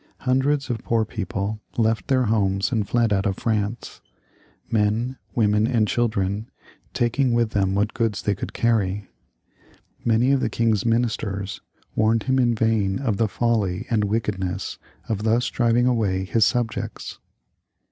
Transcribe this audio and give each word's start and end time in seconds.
Hundreds 0.21 0.71
of 0.71 0.79
poor 0.83 1.05
people 1.05 1.61
left 1.77 2.07
their 2.07 2.23
homes 2.23 2.71
and 2.71 2.89
fled 2.89 3.13
out 3.13 3.27
of 3.27 3.37
France, 3.37 4.01
men, 4.71 5.15
women, 5.35 5.67
and 5.67 5.87
children, 5.87 6.49
taking 6.91 7.33
with 7.35 7.51
them 7.51 7.75
what 7.75 7.93
goods 7.93 8.23
they 8.23 8.33
could 8.33 8.51
carry. 8.51 9.07
Many 10.03 10.31
of 10.31 10.39
the 10.39 10.49
king's 10.49 10.87
ministers 10.87 11.61
warned 11.95 12.23
him 12.23 12.39
in 12.39 12.55
vain 12.55 12.97
of 12.97 13.17
the 13.17 13.27
folly 13.27 13.85
and 13.91 14.05
wickedness 14.05 14.79
of 15.07 15.21
thus 15.21 15.47
driving 15.51 15.85
away 15.85 16.23
his 16.23 16.45
subjects. 16.45 17.19